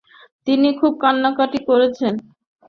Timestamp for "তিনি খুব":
0.47-0.93